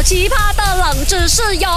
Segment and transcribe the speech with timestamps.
[0.00, 1.68] 好奇葩的冷知识哟！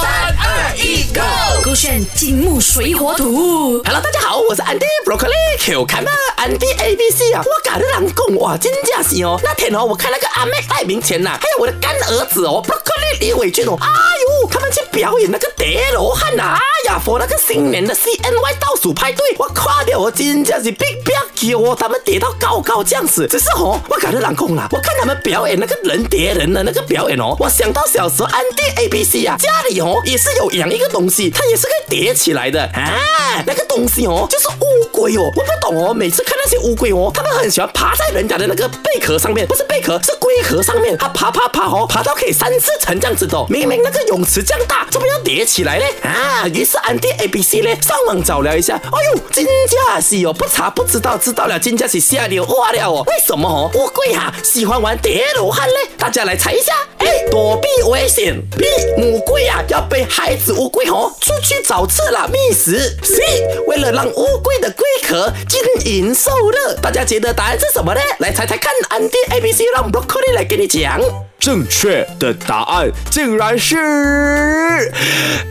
[0.00, 1.20] 三二一，Go！
[1.64, 3.82] 勾选金木水火土。
[3.82, 14.46] Hello，大家好，我是 Andy Broccoli Q 看吧，Andy A B C 啊，我跟你人讲哇，真假是哦，那天哦，我看那个阿妹戴明前呐、还有我的干儿子哦，Broccoli 李伟俊哦，哎呦，
[14.92, 32.62] 表演那个叠罗汉呐、哎呀佛那个新年的 CNY 倒数派对，我看到我真正是 big big 叫哦，他们叠到高高这样子，只是哦，我感觉难控啦，我看他们表演那个人叠人的那个表演哦，我想到小时候安迪 A B C 啊，家里哦也是有养一个东西，它也是可以叠起来的。
[32.74, 34.69] 啊，那个东西哦就是乌
[35.00, 45.84] 龟哦，我不懂哦，每次看那些乌龟哦，他们很喜欢爬在人家的那个贝壳上面，不是贝壳，是龟壳上面，它爬爬爬哦，爬到可以三四层这样子的哦，明明那个泳池这样大，怎么要叠起来呢？
[46.02, 53.02] 啊，于是 Andy A B C 呢上网找了一下，哎呦，真假是哦，不查不知道，知道了真假是吓尿花了哦。
[53.06, 55.74] 为什么哦乌龟哈、喜欢玩叠罗汉呢？
[55.96, 56.72] 大家来猜一下。
[57.00, 58.64] A 躲避危险，B
[58.96, 63.22] 母龟啊要被孩子乌龟哦出去找吃了觅食，C
[63.66, 66.74] 为了让乌龟的龟壳金银受热。
[66.82, 68.00] 大家觉得答案是什么呢？
[68.18, 71.00] 来猜猜看，Andy A B C 让 Broccoli 来给你讲。
[71.38, 73.76] 正确的答案竟然是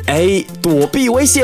[0.06, 1.44] A 躲避危险。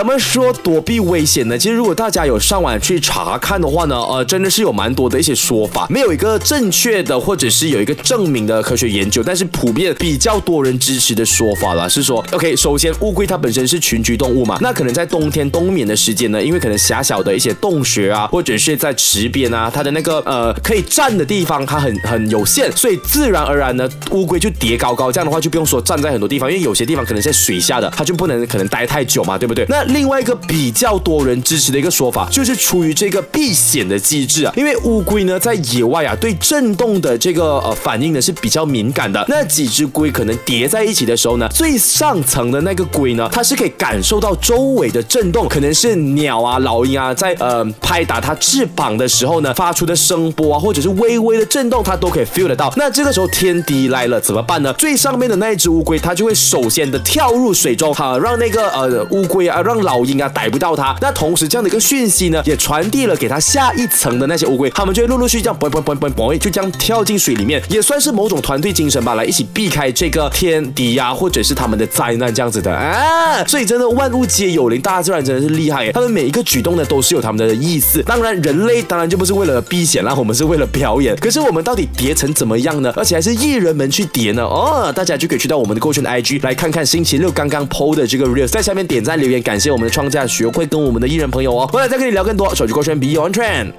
[0.00, 1.58] 怎么说躲避危险呢？
[1.58, 29.66] 其实如果大家有上网去查看的话呢，呃，真的是有蛮多的一些说法，没有一个正确的或者是有一个证明的科学研究，但是普遍比较多人支持的说法啦，是说，OK，首先乌龟它本身是群居动物嘛，那可能在冬天冬眠的时间呢，因为可能狭小的一些洞穴啊，或者是在池边啊，它的那个呃可以站的地方它很很有限，所以自然而然呢，乌龟就叠高高，这样的话就不用说站在很多地方，因为有些地方可能在水下的，它就不能可能待太久嘛，对不对？
[29.68, 39.24] 那另外一个比较多人支持的一个说法，就是出于这个避险的机制啊，因为乌龟呢在野外啊，对震动的这个呃反应呢是比较敏感的。
[39.28, 52.72] 那几只龟可能叠在一起的时候呢，最上层的那个龟呢，它是可以感受到周围的震动，可能是鸟啊、老鹰啊在呃拍打它翅膀的时候呢发出的声波啊，或者是微微的震动，它都可以 feel 得到。
[52.76, 54.72] 那这个时候天敌来了怎么办呢？
[54.74, 60.94] 最上面的那一只乌龟，它就会首先的跳入水中，好让那个呃乌龟啊，让老鹰啊逮不到它。
[61.00, 73.44] 那同时这样的一个讯息呢，也传递了给它下一层的那些乌龟，它们就会陆陆续续这样嘣嘣嘣嘣嘣，就这样跳进水里面，也算是某种团队精神吧，来一起避开这个天敌呀、或者是他们的灾难这样子的啊。
[73.44, 78.02] 所以真的万物皆有灵，大自然真的是厉害，他们每一个举动呢都是有他们的意思。
[78.02, 81.14] 当然，人类当然就不是为了避险啦，我们是为了表演。
[81.16, 82.92] 可是我们到底叠成怎么样呢？
[82.96, 84.42] 而且还是艺人们去叠呢？
[84.42, 91.64] 哦，大家就可以去到我们的过去的 IG 来看看星期六刚刚 PO 的这个 reels，在下面点赞留言，感谢谢我们的创价学会跟我们的艺人朋友哦。
[91.72, 93.72] 回来再跟你聊更多，手机勾选 Beyond Trend。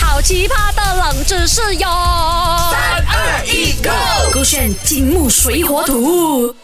[0.00, 1.86] 好奇葩的冷知识哟！
[2.70, 4.32] 三二一，Go！
[4.32, 6.54] 勾选金木水火土。